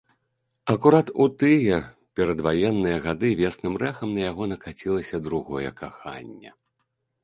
[0.73, 1.77] Акурат у тыя
[2.21, 6.61] перадваенныя гады веснім рэхам на яго накацілася другое каханне.